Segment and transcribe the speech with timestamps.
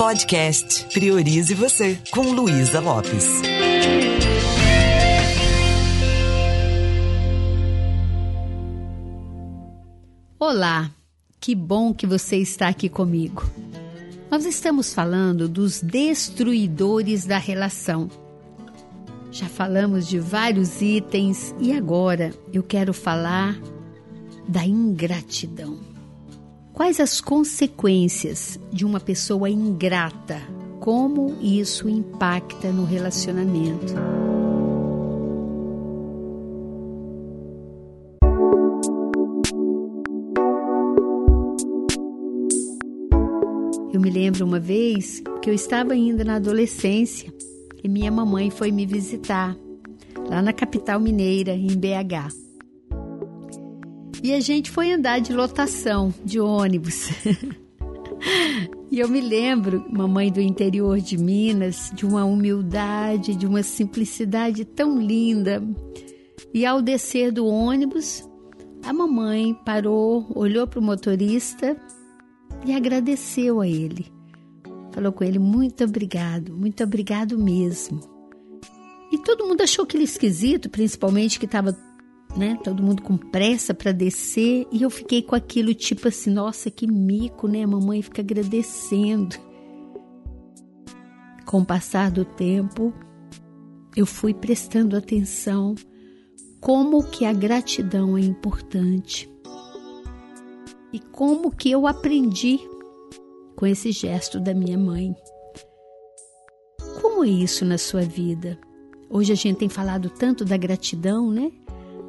[0.00, 3.42] Podcast Priorize Você, com Luísa Lopes.
[10.38, 10.90] Olá,
[11.38, 13.44] que bom que você está aqui comigo.
[14.30, 18.08] Nós estamos falando dos destruidores da relação.
[19.30, 23.54] Já falamos de vários itens e agora eu quero falar
[24.48, 25.89] da ingratidão.
[26.80, 30.40] Quais as consequências de uma pessoa ingrata?
[30.80, 33.92] Como isso impacta no relacionamento?
[43.92, 47.30] Eu me lembro uma vez que eu estava ainda na adolescência
[47.84, 49.54] e minha mamãe foi me visitar
[50.30, 52.49] lá na capital mineira, em BH.
[54.22, 57.08] E a gente foi andar de lotação de ônibus.
[58.90, 64.64] e eu me lembro, mamãe do interior de Minas, de uma humildade, de uma simplicidade
[64.64, 65.62] tão linda.
[66.52, 68.28] E ao descer do ônibus,
[68.84, 71.76] a mamãe parou, olhou para o motorista
[72.66, 74.06] e agradeceu a ele.
[74.92, 78.00] Falou com ele: Muito obrigado, muito obrigado mesmo.
[79.12, 81.76] E todo mundo achou aquele esquisito, principalmente que estava
[82.36, 84.66] né, todo mundo com pressa para descer.
[84.70, 87.64] E eu fiquei com aquilo tipo assim: Nossa, que mico, né?
[87.66, 89.36] Mamãe fica agradecendo.
[91.46, 92.92] Com o passar do tempo,
[93.96, 95.74] eu fui prestando atenção
[96.60, 99.28] como que a gratidão é importante
[100.92, 102.60] e como que eu aprendi
[103.56, 105.14] com esse gesto da minha mãe.
[107.00, 108.58] Como é isso na sua vida?
[109.08, 111.50] Hoje a gente tem falado tanto da gratidão, né?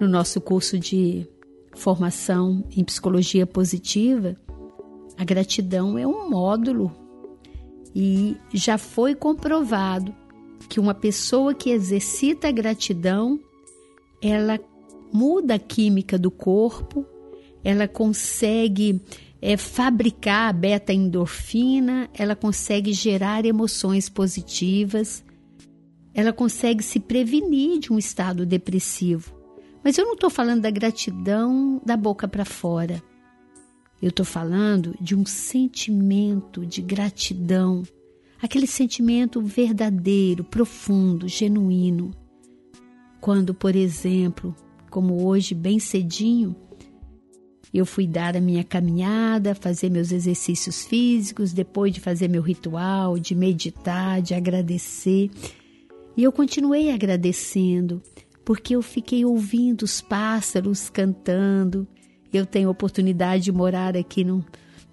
[0.00, 1.26] No nosso curso de
[1.74, 4.34] formação em psicologia positiva,
[5.18, 6.90] a gratidão é um módulo
[7.94, 10.14] e já foi comprovado
[10.70, 13.38] que uma pessoa que exercita a gratidão,
[14.22, 14.58] ela
[15.12, 17.04] muda a química do corpo,
[17.62, 19.02] ela consegue
[19.42, 25.22] é, fabricar a beta-endorfina, ela consegue gerar emoções positivas,
[26.14, 29.39] ela consegue se prevenir de um estado depressivo.
[29.82, 33.02] Mas eu não estou falando da gratidão da boca para fora.
[34.00, 37.82] Eu estou falando de um sentimento de gratidão,
[38.40, 42.10] aquele sentimento verdadeiro, profundo, genuíno.
[43.20, 44.54] Quando, por exemplo,
[44.90, 46.56] como hoje, bem cedinho,
[47.72, 53.18] eu fui dar a minha caminhada, fazer meus exercícios físicos, depois de fazer meu ritual,
[53.18, 55.30] de meditar, de agradecer.
[56.16, 58.02] E eu continuei agradecendo,
[58.50, 61.86] porque eu fiquei ouvindo os pássaros cantando.
[62.32, 64.44] Eu tenho a oportunidade de morar aqui no,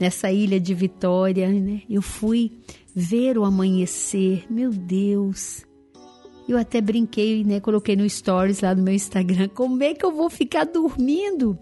[0.00, 1.82] nessa ilha de Vitória, né?
[1.88, 2.50] Eu fui
[2.92, 4.44] ver o amanhecer.
[4.50, 5.64] Meu Deus!
[6.48, 7.60] Eu até brinquei, né?
[7.60, 9.46] Coloquei no stories lá no meu Instagram.
[9.46, 11.56] Como é que eu vou ficar dormindo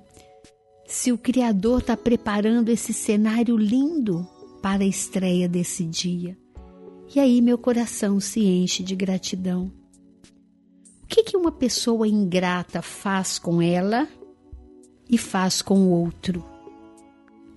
[0.86, 4.26] se o Criador está preparando esse cenário lindo
[4.62, 6.38] para a estreia desse dia.
[7.14, 9.81] E aí meu coração se enche de gratidão.
[11.12, 14.08] Que, que uma pessoa ingrata faz com ela
[15.08, 16.44] e faz com o outro?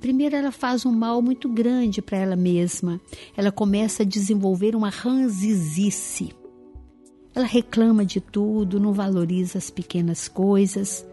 [0.01, 2.99] Primeiro, ela faz um mal muito grande para ela mesma.
[3.35, 6.35] Ela começa a desenvolver uma ranzizice.
[7.33, 11.05] Ela reclama de tudo, não valoriza as pequenas coisas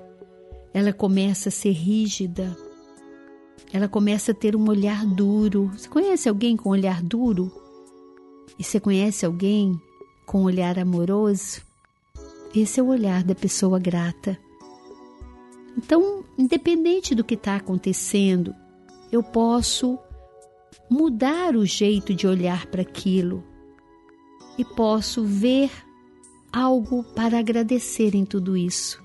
[0.74, 2.56] ela começa a ser rígida,
[3.72, 5.70] ela começa a ter um olhar duro.
[5.76, 7.52] Você conhece alguém com olhar duro?
[8.58, 9.78] E você conhece alguém
[10.26, 11.60] com olhar amoroso?
[12.54, 14.38] Esse é o olhar da pessoa grata.
[15.76, 18.54] Então, independente do que está acontecendo,
[19.10, 19.98] eu posso
[20.90, 23.42] mudar o jeito de olhar para aquilo
[24.58, 25.70] e posso ver
[26.52, 29.02] algo para agradecer em tudo isso.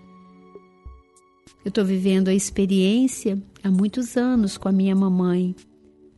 [1.63, 5.55] Eu estou vivendo a experiência há muitos anos com a minha mamãe.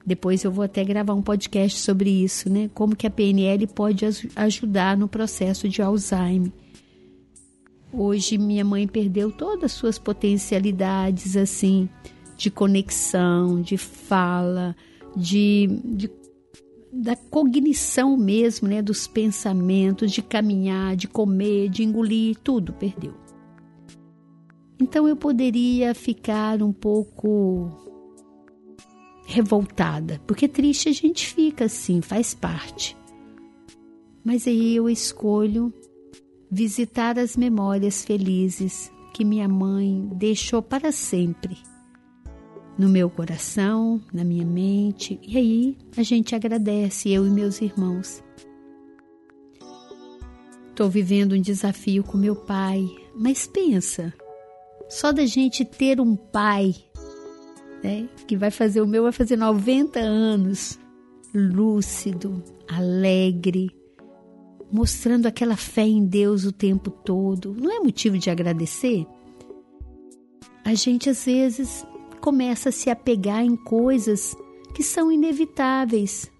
[0.05, 2.69] Depois eu vou até gravar um podcast sobre isso, né?
[2.73, 4.05] Como que a PNL pode
[4.35, 6.51] ajudar no processo de Alzheimer.
[7.91, 11.89] Hoje minha mãe perdeu todas as suas potencialidades assim
[12.37, 14.75] de conexão, de fala,
[15.15, 16.09] de, de
[16.91, 23.13] da cognição mesmo, né, dos pensamentos, de caminhar, de comer, de engolir, tudo perdeu.
[24.79, 27.69] Então eu poderia ficar um pouco
[29.25, 32.97] revoltada, porque triste a gente fica assim, faz parte.
[34.23, 35.73] Mas aí eu escolho
[36.51, 41.57] visitar as memórias felizes que minha mãe deixou para sempre.
[42.77, 48.23] no meu coração, na minha mente, e aí a gente agradece, eu e meus irmãos.
[50.69, 54.13] Estou vivendo um desafio com meu pai, mas pensa,
[54.87, 56.73] só da gente ter um pai,
[57.83, 60.79] né, que vai fazer o meu vai fazer 90 anos,
[61.33, 63.71] lúcido, alegre,
[64.71, 69.05] mostrando aquela fé em Deus o tempo todo, não é motivo de agradecer?
[70.63, 71.85] A gente às vezes
[72.21, 74.35] começa a se apegar em coisas
[74.75, 76.31] que são inevitáveis.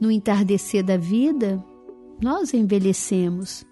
[0.00, 1.62] No entardecer da vida,
[2.22, 3.66] nós envelhecemos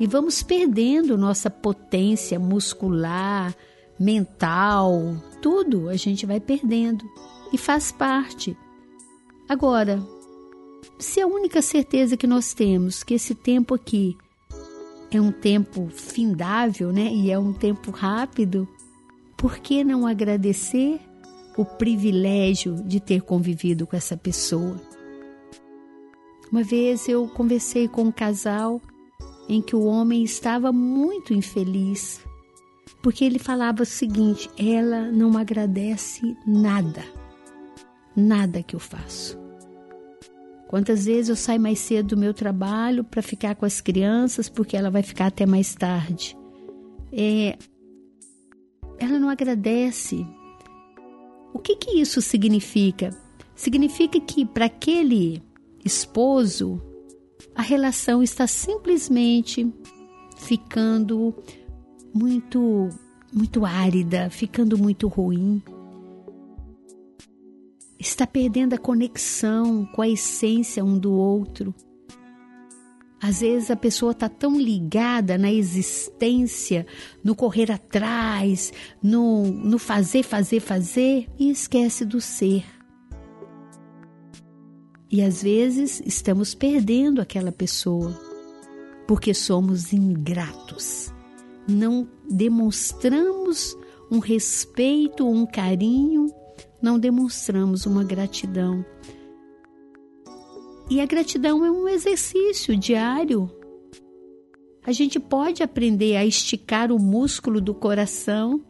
[0.00, 3.54] e vamos perdendo nossa potência muscular,
[3.98, 7.04] mental, tudo a gente vai perdendo
[7.52, 8.56] e faz parte.
[9.48, 10.02] Agora,
[10.98, 14.16] se a única certeza que nós temos que esse tempo aqui
[15.10, 18.68] é um tempo findável, né, e é um tempo rápido,
[19.36, 21.00] por que não agradecer
[21.56, 24.80] o privilégio de ter convivido com essa pessoa?
[26.50, 28.80] Uma vez eu conversei com um casal
[29.48, 32.20] em que o homem estava muito infeliz,
[33.02, 37.04] porque ele falava o seguinte: ela não agradece nada,
[38.14, 39.45] nada que eu faço.
[40.68, 44.76] Quantas vezes eu saio mais cedo do meu trabalho para ficar com as crianças, porque
[44.76, 46.36] ela vai ficar até mais tarde.
[47.12, 47.56] É,
[48.98, 50.26] ela não agradece.
[51.54, 53.10] O que, que isso significa?
[53.54, 55.42] Significa que para aquele
[55.84, 56.82] esposo,
[57.54, 59.72] a relação está simplesmente
[60.36, 61.34] ficando
[62.12, 62.90] muito,
[63.32, 65.62] muito árida, ficando muito ruim.
[67.98, 71.74] Está perdendo a conexão com a essência um do outro.
[73.20, 76.86] Às vezes a pessoa está tão ligada na existência,
[77.24, 78.72] no correr atrás,
[79.02, 82.64] no, no fazer, fazer, fazer e esquece do ser.
[85.10, 88.20] E às vezes estamos perdendo aquela pessoa
[89.06, 91.12] porque somos ingratos.
[91.66, 93.76] Não demonstramos
[94.10, 96.30] um respeito, um carinho,
[96.86, 98.84] não demonstramos uma gratidão
[100.88, 103.50] e a gratidão é um exercício diário.
[104.84, 108.64] A gente pode aprender a esticar o músculo do coração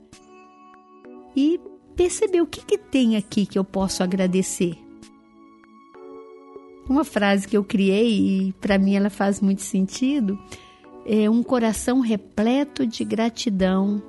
[1.36, 1.60] e
[1.94, 4.78] perceber o que, que tem aqui que eu posso agradecer.
[6.88, 10.38] Uma frase que eu criei e para mim ela faz muito sentido
[11.04, 14.02] é um coração repleto de gratidão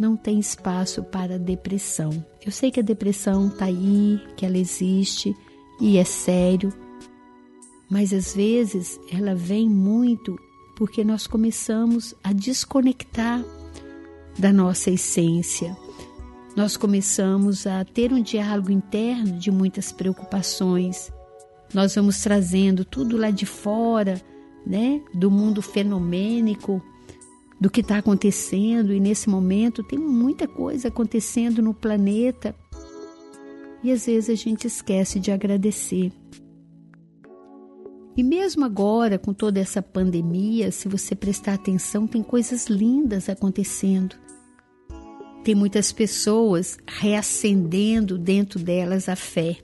[0.00, 2.24] não tem espaço para depressão.
[2.44, 5.36] Eu sei que a depressão está aí, que ela existe
[5.78, 6.72] e é sério,
[7.90, 10.38] mas às vezes ela vem muito
[10.74, 13.44] porque nós começamos a desconectar
[14.38, 15.76] da nossa essência.
[16.56, 21.12] Nós começamos a ter um diálogo interno de muitas preocupações.
[21.74, 24.18] Nós vamos trazendo tudo lá de fora,
[24.66, 26.82] né, do mundo fenomênico,
[27.60, 32.54] do que está acontecendo, e nesse momento tem muita coisa acontecendo no planeta.
[33.84, 36.10] E às vezes a gente esquece de agradecer.
[38.16, 44.16] E mesmo agora, com toda essa pandemia, se você prestar atenção, tem coisas lindas acontecendo.
[45.44, 49.58] Tem muitas pessoas reacendendo dentro delas a fé.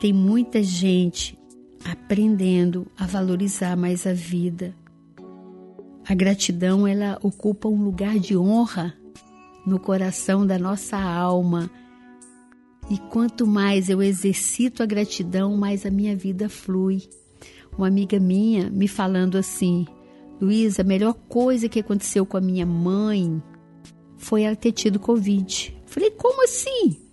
[0.00, 1.38] Tem muita gente
[1.84, 4.74] aprendendo a valorizar mais a vida.
[6.06, 8.94] A gratidão, ela ocupa um lugar de honra
[9.66, 11.70] no coração da nossa alma
[12.90, 17.02] e quanto mais eu exercito a gratidão, mais a minha vida flui.
[17.76, 19.86] Uma amiga minha me falando assim:
[20.40, 23.42] Luísa, a melhor coisa que aconteceu com a minha mãe
[24.18, 25.74] foi ela ter tido Covid.
[25.86, 27.03] Falei, como assim?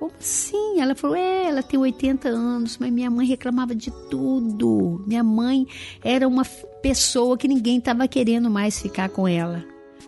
[0.00, 0.80] Como assim?
[0.80, 5.04] Ela falou: é, ela tem 80 anos, mas minha mãe reclamava de tudo.
[5.06, 5.66] Minha mãe
[6.02, 6.42] era uma
[6.80, 9.62] pessoa que ninguém estava querendo mais ficar com ela.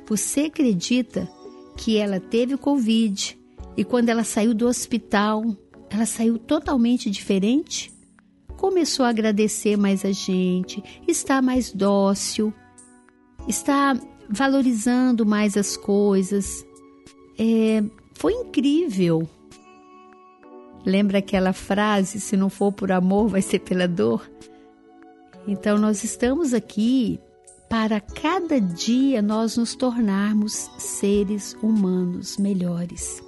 [0.06, 1.28] Você acredita
[1.76, 3.38] que ela teve Covid?
[3.76, 5.44] E quando ela saiu do hospital,
[5.90, 7.92] ela saiu totalmente diferente.
[8.56, 12.52] Começou a agradecer mais a gente, está mais dócil,
[13.46, 13.94] está
[14.26, 16.64] valorizando mais as coisas.
[17.38, 17.82] É,
[18.14, 19.28] foi incrível.
[20.84, 24.28] Lembra aquela frase: se não for por amor, vai ser pela dor?
[25.46, 27.20] Então, nós estamos aqui
[27.68, 33.22] para cada dia nós nos tornarmos seres humanos melhores.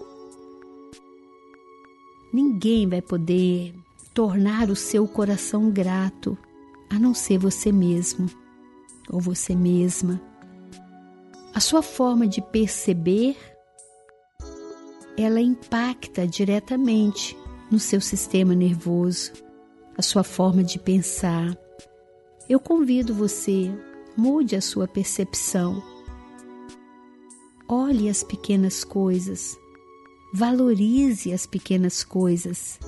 [2.32, 3.74] Ninguém vai poder
[4.12, 6.36] tornar o seu coração grato
[6.90, 8.26] a não ser você mesmo
[9.10, 10.20] ou você mesma.
[11.54, 13.36] A sua forma de perceber
[15.16, 17.36] ela impacta diretamente
[17.74, 19.32] no seu sistema nervoso,
[19.98, 21.58] a sua forma de pensar.
[22.48, 23.68] Eu convido você,
[24.16, 25.82] mude a sua percepção.
[27.66, 29.58] Olhe as pequenas coisas,
[30.32, 32.78] valorize as pequenas coisas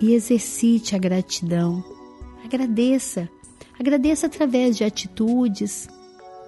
[0.00, 1.84] e exercite a gratidão.
[2.42, 3.28] Agradeça,
[3.78, 5.86] agradeça através de atitudes,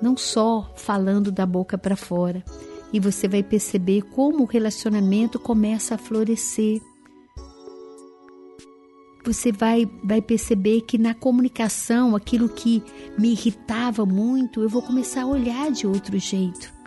[0.00, 2.43] não só falando da boca para fora.
[2.90, 6.81] E você vai perceber como o relacionamento começa a florescer.
[9.25, 12.83] Você vai, vai perceber que na comunicação, aquilo que
[13.19, 16.81] me irritava muito, eu vou começar a olhar de outro jeito.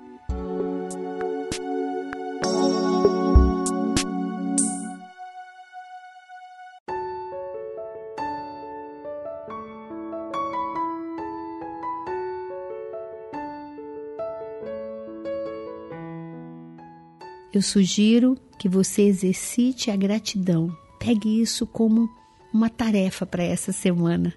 [17.54, 20.76] eu sugiro que você exercite a gratidão.
[21.00, 22.10] Pegue isso como
[22.54, 24.34] uma tarefa para essa semana.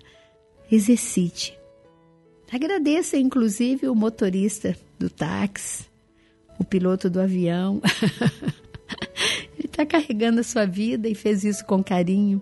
[0.70, 1.56] Exercite.
[2.50, 5.84] Agradeça, inclusive, o motorista do táxi,
[6.58, 7.82] o piloto do avião.
[9.58, 12.40] Ele está carregando a sua vida e fez isso com carinho.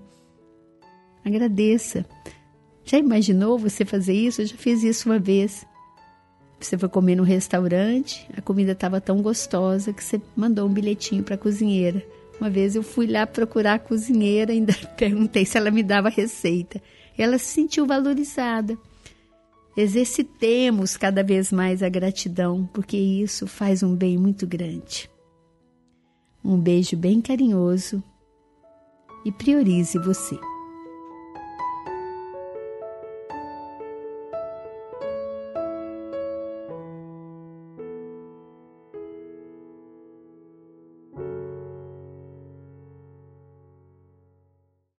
[1.24, 2.04] Agradeça.
[2.84, 4.42] Já imaginou você fazer isso?
[4.42, 5.66] Eu já fiz isso uma vez.
[6.60, 11.22] Você foi comer no restaurante, a comida estava tão gostosa que você mandou um bilhetinho
[11.22, 12.02] para a cozinheira.
[12.40, 16.80] Uma vez eu fui lá procurar a cozinheira, ainda perguntei se ela me dava receita.
[17.16, 18.76] Ela se sentiu valorizada.
[19.76, 25.10] Exercitemos cada vez mais a gratidão, porque isso faz um bem muito grande.
[26.44, 28.02] Um beijo bem carinhoso
[29.24, 30.38] e priorize você.